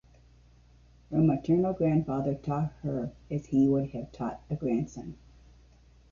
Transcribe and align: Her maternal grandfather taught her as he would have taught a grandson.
Her 1.11 1.21
maternal 1.21 1.73
grandfather 1.73 2.33
taught 2.33 2.73
her 2.81 3.11
as 3.29 3.45
he 3.45 3.67
would 3.67 3.91
have 3.91 4.11
taught 4.11 4.41
a 4.49 4.55
grandson. 4.55 5.15